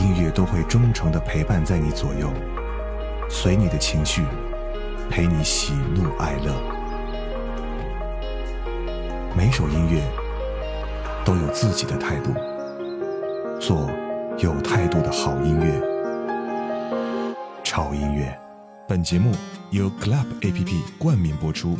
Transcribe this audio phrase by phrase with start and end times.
[0.00, 2.32] 音乐都会忠诚的陪伴在你左右，
[3.28, 4.24] 随你的情绪，
[5.10, 6.54] 陪你喜怒哀乐。
[9.36, 10.02] 每首音乐
[11.22, 12.32] 都有自己的态度，
[13.60, 13.90] 做
[14.38, 15.80] 有态度的好音乐。
[17.62, 18.36] 潮音乐，
[18.88, 19.32] 本节目
[19.70, 21.76] 由 Club A P P 冠名播出。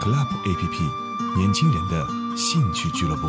[0.00, 3.26] Club A P P，年轻人的兴趣俱乐部。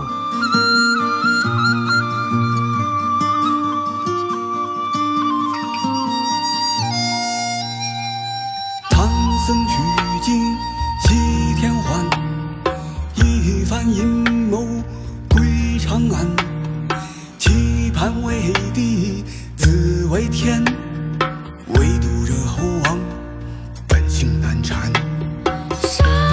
[25.88, 26.26] 山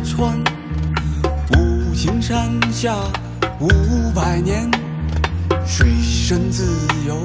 [0.00, 0.38] 穿。
[1.56, 2.94] 五行山下
[3.60, 3.68] 五
[4.14, 4.70] 百年，
[5.66, 6.64] 水深自
[7.06, 7.16] 由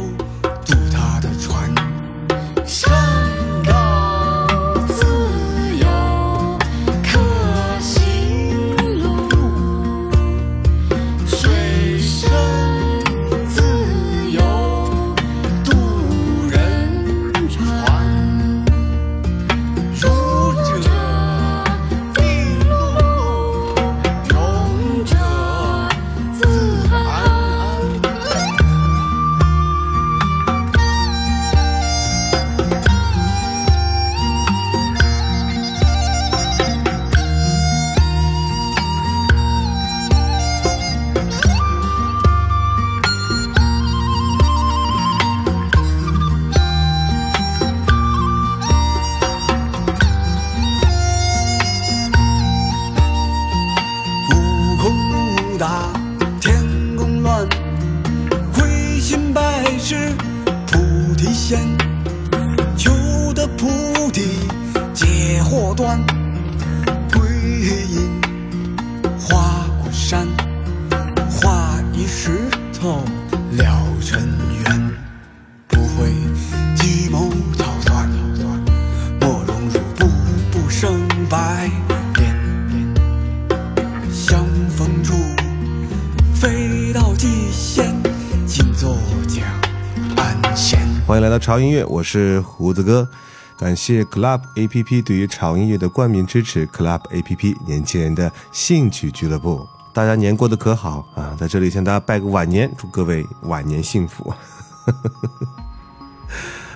[91.54, 93.08] 潮音乐，我是胡子哥。
[93.56, 99.64] 感谢 Club A P P 对于潮音乐的冠名支持，Club A P P 年轻人的兴趣俱乐部。
[99.94, 101.38] 大家年过得可好啊？
[101.40, 104.34] 在这里向大家拜个晚年，祝各位晚年幸福。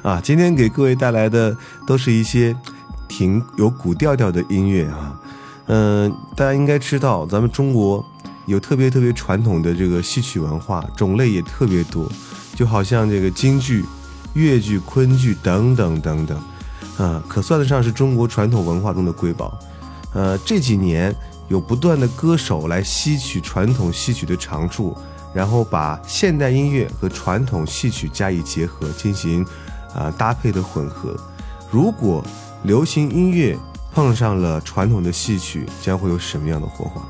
[0.04, 2.56] 啊，今天给各位带来的都是一些
[3.08, 5.20] 挺有古调调的音乐啊。
[5.66, 8.06] 嗯、大家应该知道，咱们中国
[8.46, 12.08] 有特别特别传统的这个戏曲文化，种类也特别多，
[12.54, 13.84] 就好像这个京剧、
[14.38, 16.38] 越剧、昆剧等等等等，
[16.98, 19.58] 啊，可算得上是中国传统文化中的瑰宝。
[20.14, 21.14] 呃，这几年
[21.48, 24.96] 有不断的歌手来吸取传统戏曲的长处，
[25.34, 29.44] 然后把现代音乐和传统戏曲加以结合，进行
[29.96, 31.20] 啊、搭配的混合。
[31.72, 32.24] 如果
[32.64, 33.58] 流行音乐
[33.92, 37.02] 碰上了传统的戏曲，将会有什么样的火花？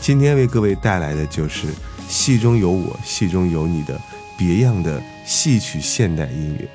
[0.00, 1.68] 今天为各位带来的就是
[2.08, 4.00] 戏中有我，戏中有你的
[4.36, 6.68] 别样的戏曲现代音乐。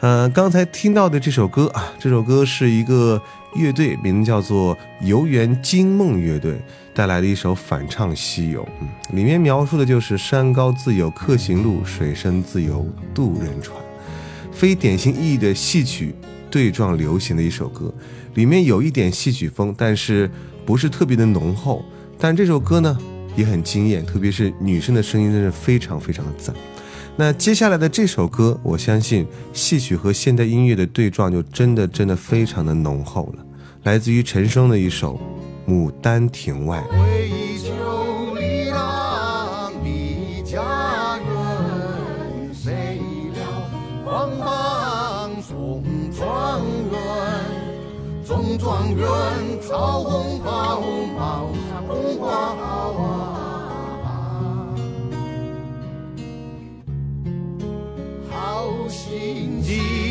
[0.00, 3.20] 呃，刚才听到的这首歌啊，这首歌是一个
[3.54, 6.60] 乐队，名字叫做游园惊梦乐队
[6.94, 13.74] 带来的一首反唱《西游》，嗯，里面描述的就是山高自有客行路，水深自有渡人船，
[14.52, 16.14] 非典型意义的戏曲
[16.50, 17.92] 对撞流行的一首歌，
[18.34, 20.30] 里面有一点戏曲风，但是
[20.66, 21.82] 不是特别的浓厚。
[22.18, 22.96] 但这首歌呢
[23.34, 26.54] 也很惊艳，特别是女生的声音真是非常非常的赞。
[27.18, 33.44] 那接下来的这首歌，我相信戏曲和现代音乐的对撞就真的真的非常的浓厚了，
[33.84, 35.18] 来自于陈升的一首
[35.70, 36.78] 《牡丹亭外》。
[48.58, 49.06] 状元，
[49.68, 50.82] 红帽，
[52.18, 53.15] 花。
[59.06, 60.05] 心ริ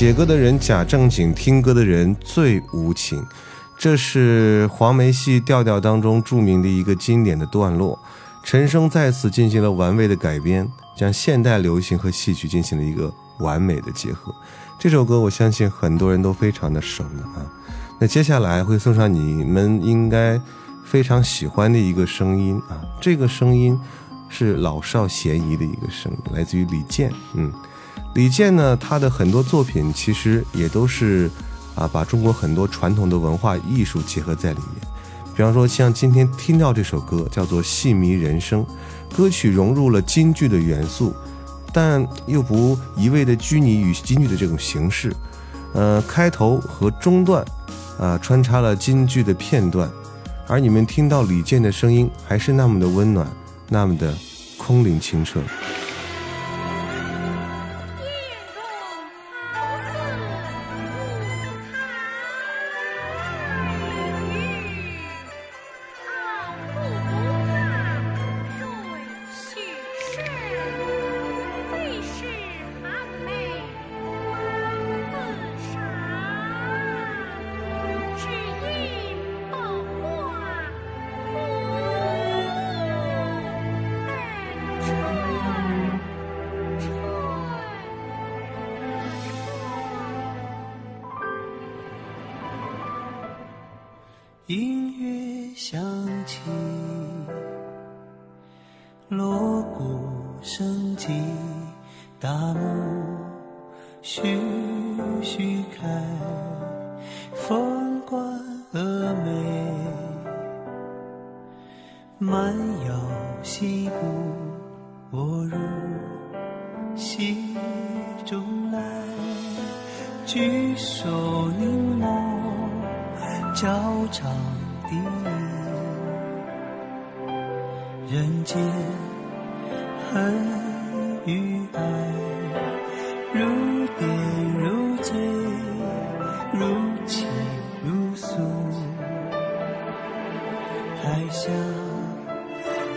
[0.00, 3.22] 写歌的人假正经听歌的人最无情。
[3.76, 7.98] 这是黄梅戏调调当中著名的一个经典的段落。
[8.42, 10.66] 陈升再次进行了完美的改编
[10.96, 14.34] 将现代流行和戏曲进行了一个完美的结合
[14.78, 17.44] 这首歌我相信很多人都非常的熟了啊。
[17.98, 20.40] 那接下来会送上你们应该
[20.82, 23.78] 非常喜欢的一个声音啊这个声音
[24.30, 27.52] 是老少咸宜的一个声音来自于李健嗯。
[28.14, 31.30] 李健呢，他的很多作品其实也都是
[31.74, 34.90] 啊，把中国很多传统的文化艺术结合在里面。
[35.36, 38.64] 比方说，像今天听到这首歌叫做《戏迷人生》，
[39.16, 41.14] 歌曲融入了京剧的元素，
[41.72, 45.14] 但又不一味的拘泥于京剧的这种形式。
[45.72, 47.44] 呃，开头和中段，
[47.98, 49.88] 啊、穿插了京剧的片段，
[50.48, 53.26] 而你们听到李健的声音还是那么的温暖，
[53.68, 54.12] 那么的
[54.58, 55.40] 空灵清澈。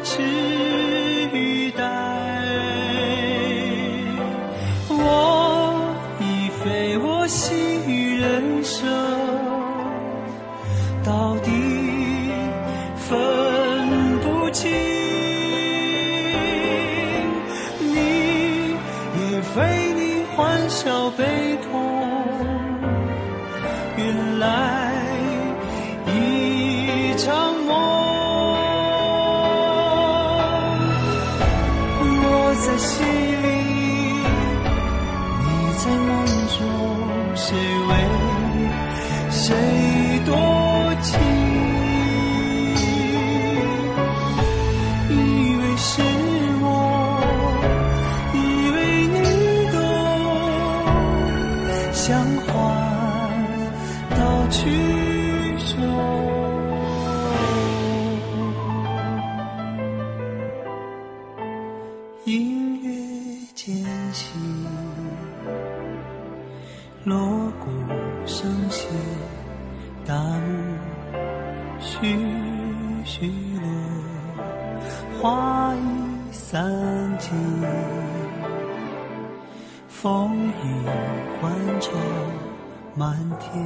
[0.03, 0.92] 只
[81.41, 81.91] 欢潮
[82.95, 83.65] 满天，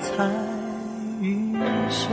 [0.00, 0.24] 彩
[1.20, 1.54] 云
[1.90, 2.08] 收。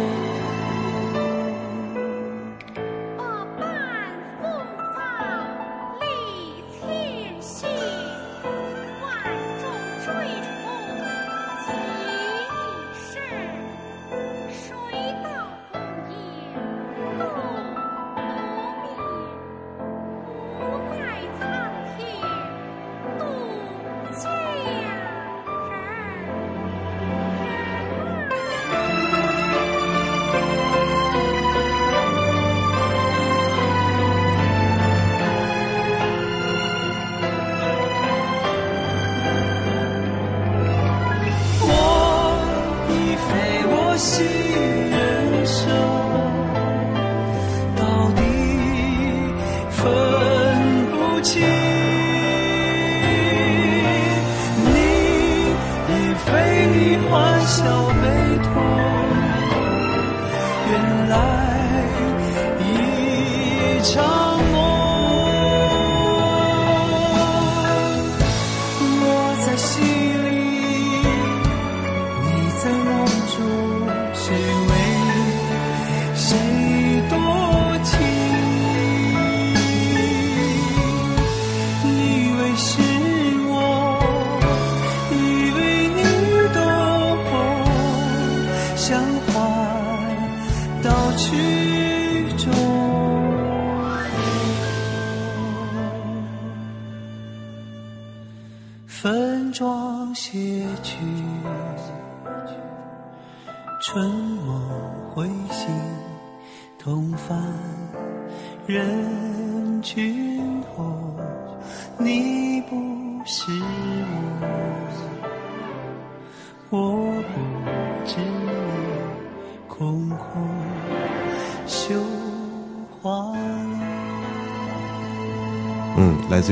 [76.31, 76.70] say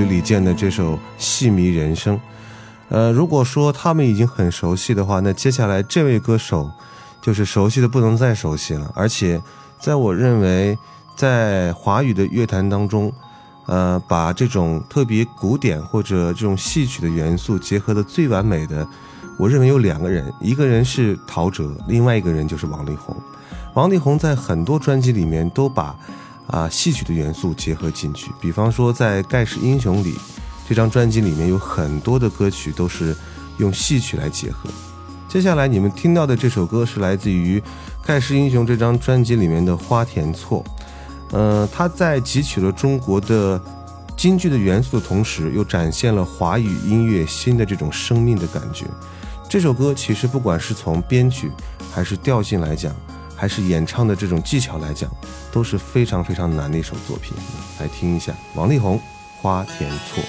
[0.05, 2.15] 李健的这首《戏迷人生》。
[2.89, 6.69] 呃，如果说他们已经很熟悉的话，那接下来这位歌手
[7.21, 8.91] 就是熟悉的不能再熟悉了。
[8.95, 9.41] 而且，
[9.79, 10.77] 在我认为，
[11.15, 13.13] 在华语的乐坛当中，
[13.67, 18.87] 呃，把这种特别古典或者这种戏曲的元素结合的最完美的，
[19.37, 23.15] 我认为有两个人，一个人是陶喆，另外一个人就是王力宏。
[23.75, 25.95] 王力宏在很多专辑里面都把
[26.49, 30.15] 啊戏曲的元素结合进去，比方说在《盖世英雄》里，
[30.67, 33.15] 这张专辑里面有很多的歌曲都是
[33.57, 34.69] 用戏曲来结合。
[35.27, 37.59] 接下来你们听到的这首歌是来自于
[38.03, 40.63] 《盖世英雄》这张专辑里面的《花田错》，
[41.37, 43.61] 呃，它在汲取了中国的
[44.17, 48.85] 京剧的元素的同时，又展现了华语音乐新的这种生命的感觉。
[49.47, 51.51] 这首歌其实不管是从编曲
[51.93, 52.93] 还是调性来讲，
[53.39, 55.09] 还是演唱的这种技巧来讲，
[55.49, 57.37] 都是非常非常难的一首作品。
[57.79, 58.97] 来听一下王力宏
[59.41, 60.21] 《花田错》。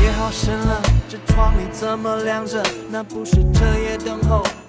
[0.00, 2.62] 夜好深了，这窗里怎么亮着？
[2.88, 3.42] 那不是，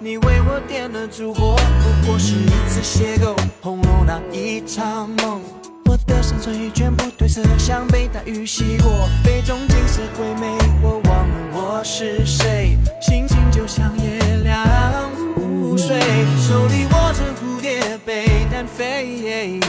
[0.04, 5.40] 你为我点的烛火，不过是一次邂逅，红楼那一场梦。
[5.84, 16.00] 我的山水全部褪色，像被大雨洗过，杯中景色鬼魅，我忘了我是谁，心情就像月亮无水，
[16.36, 19.60] 手里握着蝴蝶杯单飞，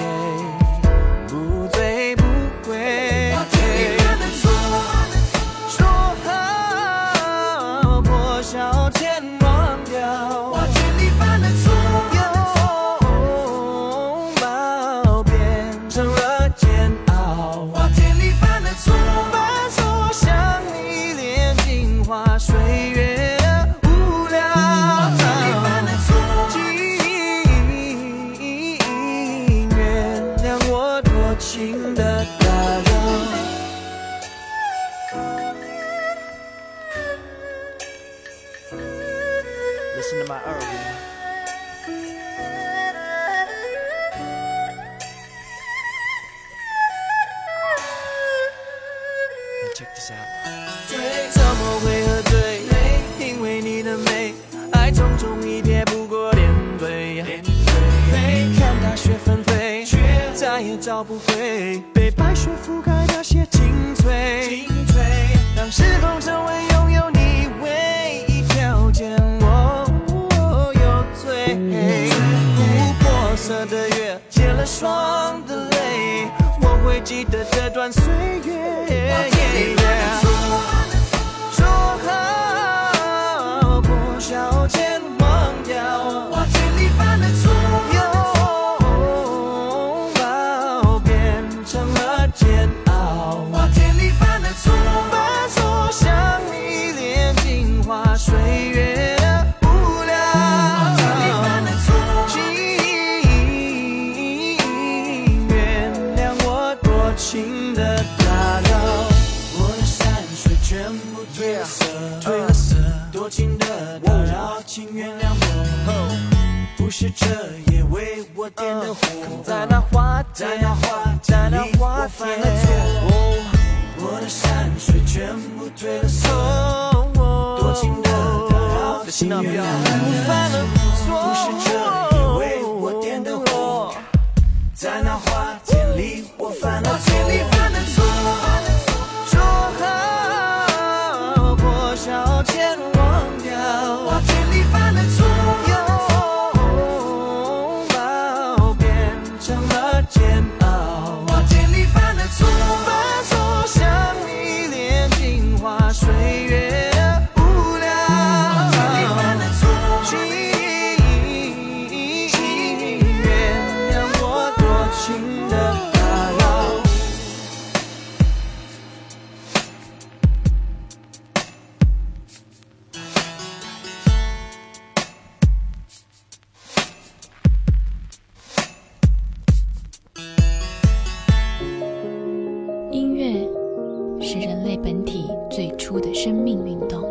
[186.23, 187.03] 生命运动。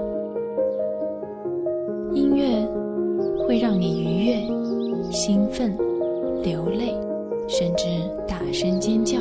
[2.15, 2.67] 音乐
[3.45, 5.77] 会让你愉悦兴奋
[6.43, 6.95] 流泪
[7.47, 7.85] 甚至
[8.27, 9.19] 大声尖叫。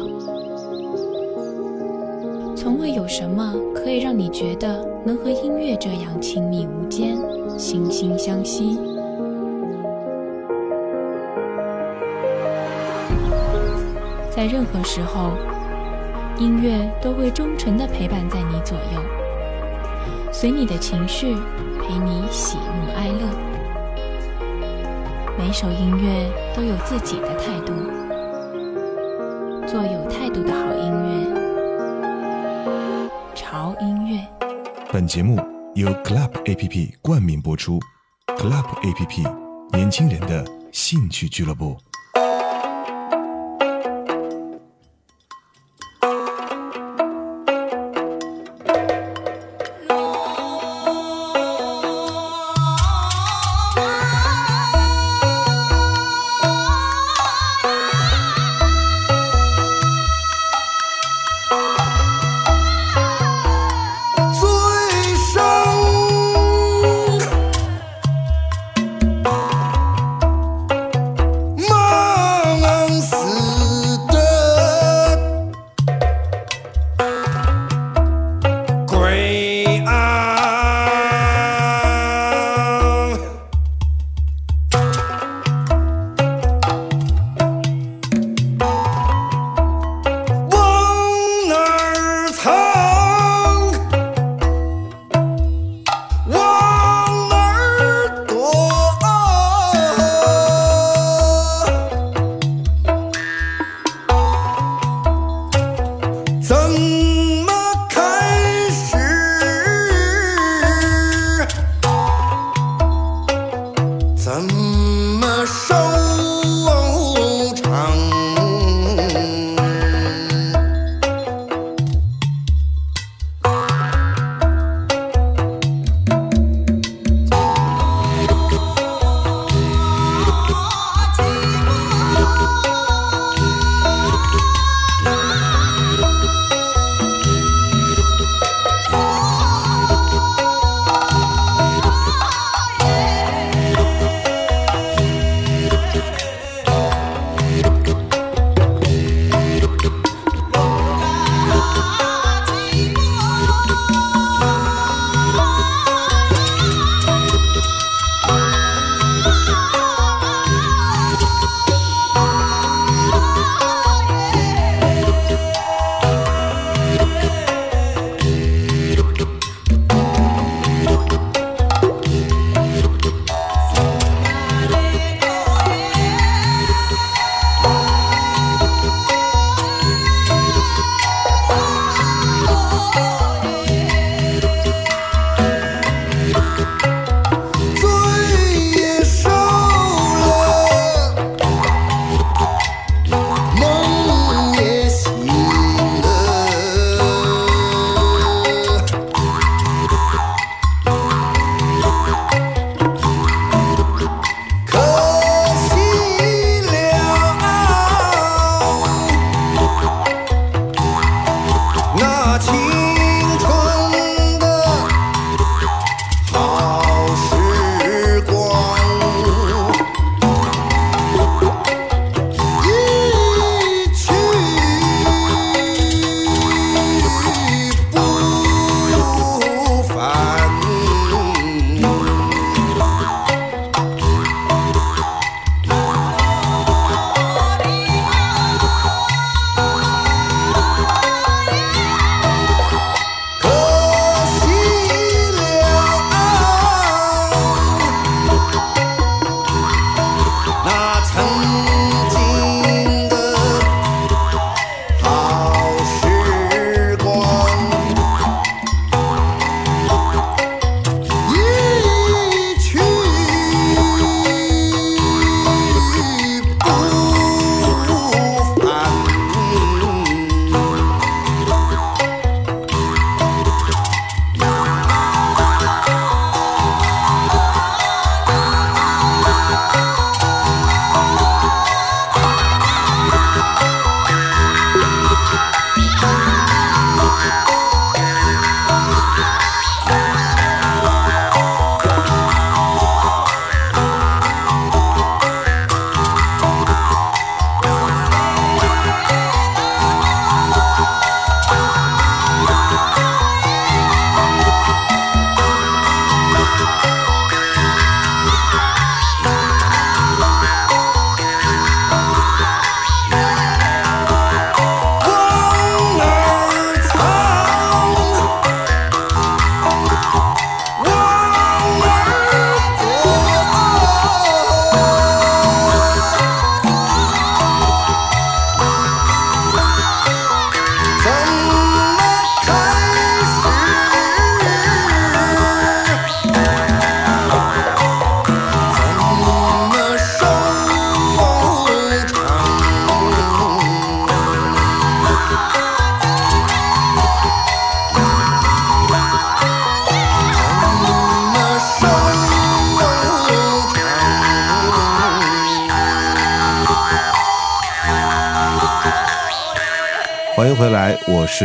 [2.55, 7.17] 从未有什么可以让你觉得能和音乐这样亲密无间
[7.57, 8.79] 惺惺相惜。
[14.29, 15.31] 在任何时候
[16.39, 19.20] 音乐都会忠诚的陪伴在你左右。
[20.41, 23.29] 随你的情绪，陪你喜怒哀乐。
[25.37, 27.71] 每首音乐都有自己的态度，
[29.67, 31.11] 做有态度的好音乐。
[33.35, 34.27] 潮音乐。
[34.91, 35.39] 本节目
[35.75, 37.79] 由 Club APP 冠名播出
[38.35, 39.31] ，Club APP
[39.73, 41.77] 年轻人的兴趣俱乐部。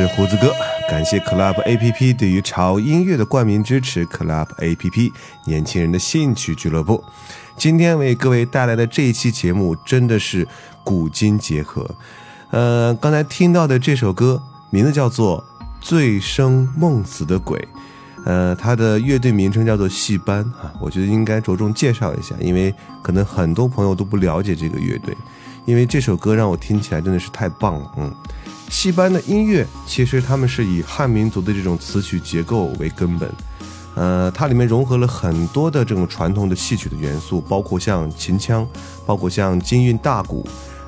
[0.00, 0.54] 是胡子哥。
[0.90, 5.10] 感谢 Club A P P 对于潮音乐的冠名支持，Club A P P
[5.46, 7.02] 年轻人的兴趣俱乐部。
[7.56, 10.46] 今天为各位带来的这一期节目真的是
[10.84, 11.90] 古今结合。
[12.50, 15.42] 呃，刚才听到的这首歌名字叫做
[15.80, 17.58] 《醉生梦死的鬼》，
[18.26, 20.70] 呃，它的乐队名称叫做戏班啊。
[20.78, 25.16] 我觉得应该着重介绍一下，因为可能很多朋友都不了解这个乐队，
[25.64, 28.14] 因为这首歌让我听起来真的是太棒了，嗯。
[28.68, 33.30] 戏班的音乐其实他们是以汉民族的这种词曲结构为根本，
[33.94, 38.66] 呃，它里面融合了很多的这种传统的戏曲的元素，包括像秦腔，
[39.06, 40.46] 包括像京韵大鼓，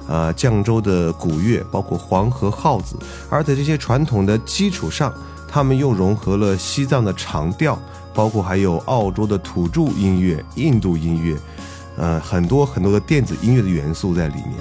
[0.09, 2.97] 啊，绛州的鼓乐，包括黄河号子。
[3.31, 5.13] 而在这些传统的基础上，
[5.49, 7.81] 他们又融合了西藏的长调，
[8.13, 11.37] 包括还有澳洲的土著音乐、印度音乐，
[11.97, 14.55] 呃，很多很多的电子音乐的元素在里面。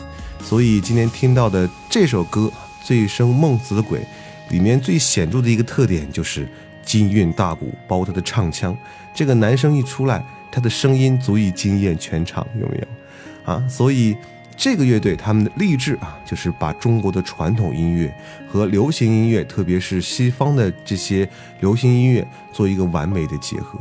[0.44, 2.50] 所以今天听到的这首歌。
[2.88, 4.00] 醉生梦死的鬼，
[4.48, 6.48] 里面最显著的一个特点就是
[6.86, 8.74] 金韵大鼓，包括他的唱腔。
[9.14, 13.52] 这个男生一出来，他的声音足以惊艳全场，有没有？
[13.52, 14.16] 啊，所以
[14.56, 18.10] 这个乐队他们的励志啊，就是把中国的传统音乐
[18.50, 21.28] 和流行音乐，特别是西方的这些
[21.60, 23.78] 流行音乐做一个完美的结合。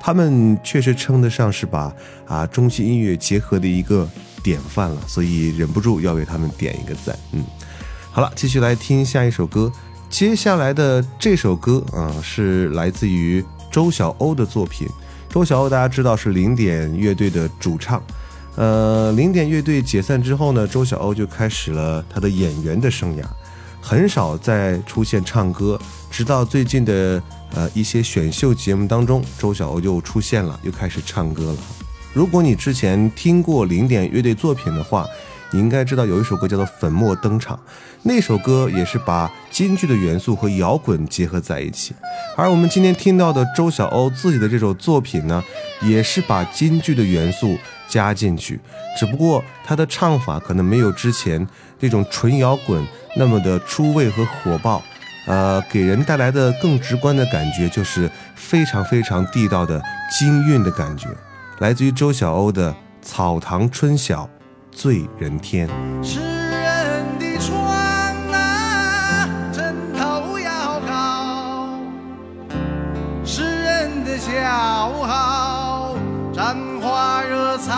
[0.00, 1.94] 他们确实称得上是把
[2.26, 4.08] 啊中西音乐结合的一个
[4.42, 7.14] 典范了，所以忍不住要为他们点一个赞。
[7.32, 7.44] 嗯。
[8.16, 9.70] 好了，继续来听下一首歌。
[10.08, 14.88] 接下来的这首歌啊，是来自于周晓鸥的作品。
[15.28, 18.02] 周晓鸥大家知道是零点乐队的主唱。
[18.54, 23.22] 呃，零点乐队解散之后呢，周晓鸥就开始了他的演员的生涯，
[23.82, 25.78] 很少再出现唱歌。
[26.10, 31.58] 直到最近的呃一些选秀节目当中，周晓鸥又出现了，又开始唱歌了。
[32.14, 35.06] 如果你之前听过零点乐队作品的话，
[35.52, 37.56] 你应该知道有一首歌叫做《粉墨登场》，
[38.02, 41.94] 那首歌也是把京剧的元素和摇滚结合在一起。
[42.36, 45.42] 而我们今天听到的周晓鸥自己的这首作品呢，
[45.82, 47.56] 也是把京剧的元素
[47.88, 48.60] 加进去，
[48.98, 51.46] 只不过他的唱法可能没有之前
[51.80, 52.84] 那种纯摇滚
[53.16, 54.82] 那么的出位和火爆，
[55.26, 59.80] 呃，给人带来的更直观的感觉就是非常非常地道的
[60.18, 61.08] 京韵的感觉，
[61.60, 64.24] 来自于周晓鸥的《草堂春晓》。
[64.76, 65.66] 醉人天。
[66.02, 67.56] 诗人的床
[68.30, 71.80] 啊，枕头要高；
[73.24, 74.28] 诗人的小
[75.00, 75.96] 号，
[76.30, 77.72] 沾花惹草；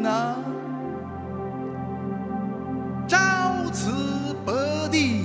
[0.00, 0.34] 情难。
[3.06, 4.52] 朝辞白
[4.90, 5.24] 帝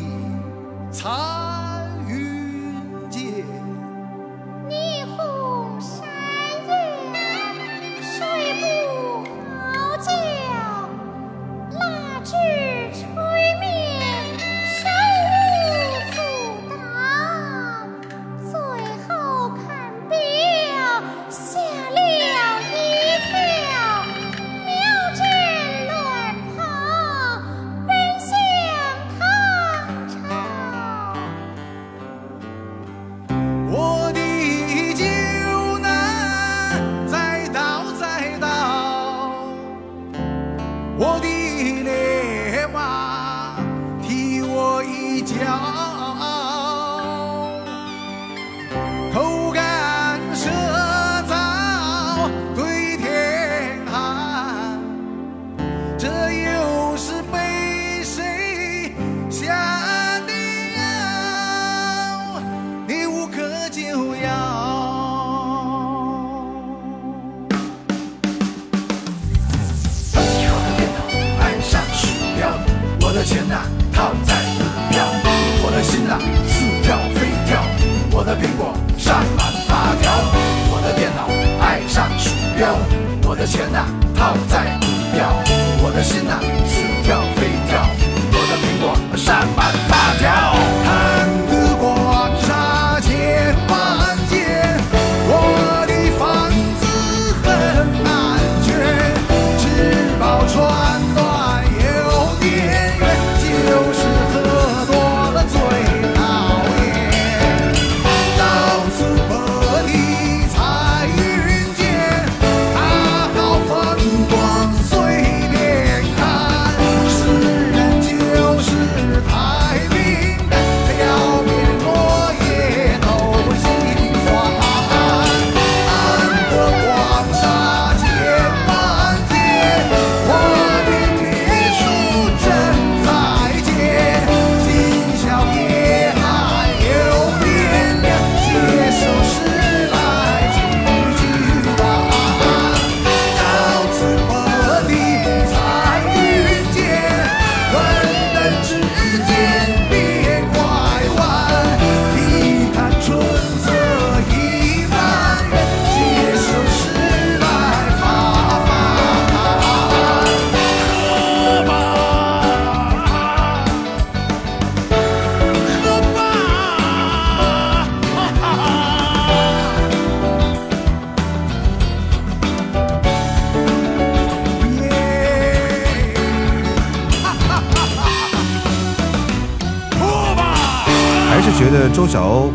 [181.65, 182.51] 觉得周晓鸥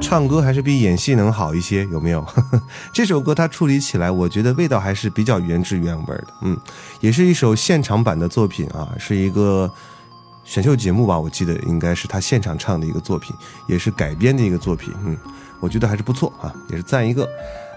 [0.00, 2.24] 唱歌还是比演戏能好一些，有没有？
[2.94, 6.28] 这首歌它处理起来，我觉得味道还是比较原汁原味的。
[6.42, 6.56] 嗯，
[7.00, 9.68] 也是一首现场版的作品啊，是一个
[10.44, 13.34] 选秀节目吧，我记得应该是他现场唱的一个作品，
[13.66, 14.94] 也是改编的一个作品。
[15.04, 15.16] 嗯，
[15.58, 17.28] 我觉得还是不错啊，也是赞一个。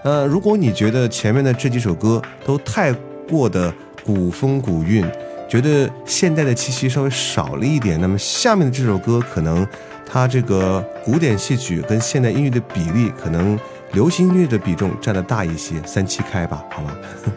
[0.04, 2.92] 呃，如果你觉得前面的这几首歌都太
[3.28, 5.04] 过的古风古韵，
[5.48, 9.66] 觉得现代的气息稍微少了一点，那么下面的这首歌可能。
[10.08, 13.58] 它这个古典戏曲跟现代音乐的比例，可能
[13.92, 16.96] 流行音乐的比重占的大一些，三七开吧，好吧。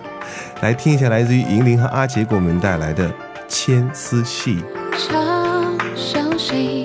[0.61, 3.09] 来听一下来自于银铃和阿杰给我们带来的
[3.47, 4.61] 《牵丝戏》。
[4.95, 6.78] 嘲笑谁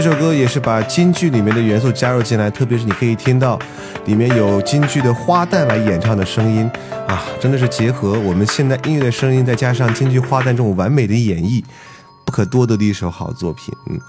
[0.00, 3.58] 这首歌也是把京剧里面的元素加入进来，特别是你可以听到
[4.06, 6.70] 里面有京剧的花旦来演唱的声音
[7.08, 11.64] 啊，真的是结合我们现代音乐的声音，再加上京剧花旦这种完美的演绎，
[12.24, 13.74] 不可多得的一首好作品。
[13.86, 14.00] 嗯，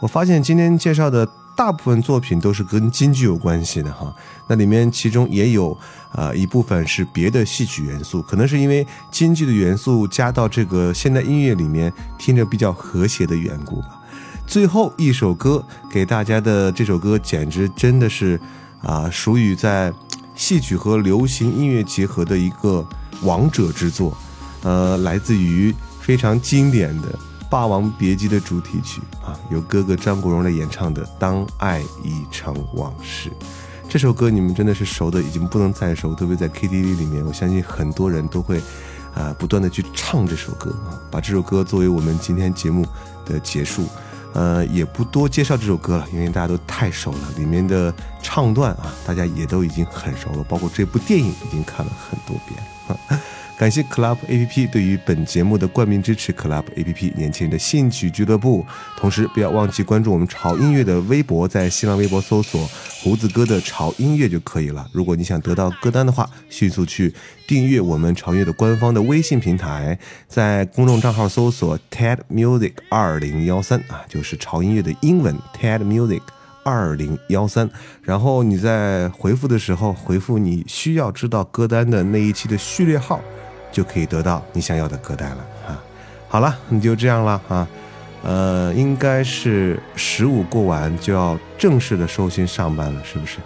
[0.00, 4.14] 我发现今天介绍的大部分作品都是跟京剧有关系的哈，
[4.46, 5.76] 那里面其中也有
[6.12, 13.96] 呃一部分是别的戏曲元素，可能是因为京剧的元素加到这个现代音乐里面，听着比较和谐的缘故吧。
[14.50, 18.38] 最后一首歌给大家的这首歌，简直真的是
[18.82, 19.92] 啊，属于在
[20.34, 22.84] 戏曲和流行音乐结合的一个
[23.22, 24.12] 王者之作。
[24.64, 27.08] 呃，来自于非常经典的
[27.48, 33.30] 《霸王别姬》的主题曲啊，由哥哥张国荣来演唱的《当爱已成往事》。
[33.88, 38.60] 这首歌你们真的是熟的已经不能再熟，特别在 KTV 里面，我相信很多人都会
[39.14, 42.84] 啊，不断的去唱这首歌啊，把这首歌作为我们今天节目
[43.24, 43.86] 的结束。
[44.32, 52.60] 呃，也不多介绍这首歌了，因为大家都太熟了，里面的唱段啊，大家也都已经很熟了，包括这部电影已经看了很多遍。
[53.60, 58.64] 感谢 Club A P P 对于本节目的冠名支持，Club A P P 年轻人的兴趣俱乐部。
[58.96, 62.66] 同时，不要忘记关注我们潮音乐的微博，在新浪微博搜索
[63.04, 64.88] “胡子哥的潮音乐”就可以了。
[64.94, 67.12] 如果你想得到歌单的话，迅速去
[67.46, 76.22] 订阅我们潮音乐的官方的微信平台，在公众账号搜索 TED Music 二零幺三啊，就是潮音乐的英文 TED Music。
[76.62, 77.68] 二零幺三，
[78.02, 83.18] 然后你在回复的时候回复你需要知道歌单的那一期的序列号，
[83.70, 85.82] 就可以得到你想要的歌单了啊。
[86.28, 87.68] 好了，你就这样了啊。
[88.22, 93.38] 呃，应该是十五过完就要正式的收心上班了，是不是？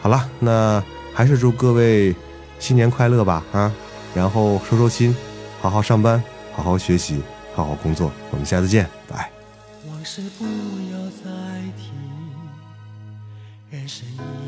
[0.00, 0.82] 好了，那
[1.14, 2.14] 还是祝各位
[2.58, 3.72] 新年快乐吧啊！
[4.14, 5.16] 然后收收心，
[5.60, 6.20] 好好上班，
[6.52, 7.22] 好好学习，
[7.54, 8.10] 好好工作。
[8.32, 9.30] 我们下次见，拜。
[9.88, 11.30] 往事不要再
[11.76, 11.92] 提，
[13.70, 14.47] 人生已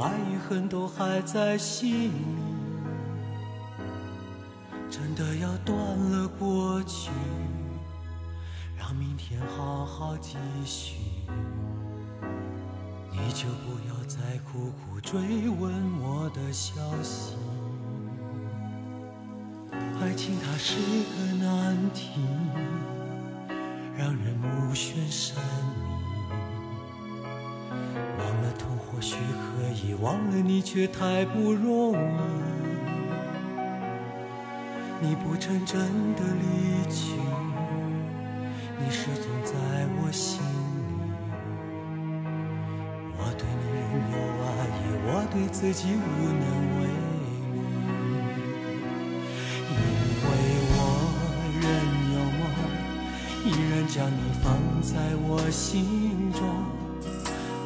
[0.00, 2.12] 爱与恨都还在心里。
[4.90, 7.10] 真的要断了过去，
[8.78, 10.96] 让明天好好继续。
[13.12, 16.72] 你就不要再苦苦追问我的消
[17.02, 17.36] 息。
[20.00, 22.20] 爱情它是个难题，
[23.96, 25.36] 让人目眩神
[29.20, 29.42] 许可
[29.86, 31.96] 以，忘了你却太不容易。
[35.02, 35.80] 你不曾真
[36.14, 37.12] 的离去，
[38.78, 39.52] 你始终在
[39.96, 40.46] 我心里。
[43.16, 44.14] 我对你仍有
[44.44, 45.98] 爱意，我对自己无
[46.40, 46.44] 能
[46.76, 46.88] 为力。
[49.70, 49.72] 因
[50.24, 50.28] 为
[50.72, 50.78] 我
[51.60, 51.64] 仍
[52.14, 52.42] 有梦，
[53.46, 54.44] 依然将你放
[54.82, 54.92] 在
[55.28, 56.40] 我心中，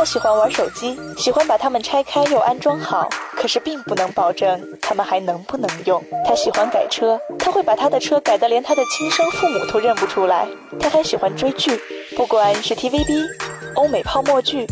[0.00, 6.02] 他喜欢玩手机，喜欢把它们拆开又安装好，可是并不能保证它们还能不能用。
[6.26, 10.48] 他喜欢改车，他会把他的车改得连他的亲生父母都认不出来。
[10.80, 11.78] 他还喜欢追剧，
[12.16, 13.26] 不管是 TVB、
[13.74, 14.66] 欧美泡沫剧，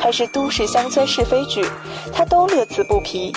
[0.00, 1.62] 还是都市乡村是非剧，
[2.10, 3.36] 他都乐此不疲。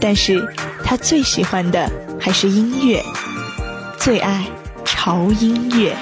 [0.00, 0.42] 但是
[0.82, 1.86] 他最喜欢的
[2.18, 3.02] 还是音乐，
[3.98, 4.46] 最爱
[4.82, 5.94] 潮音乐。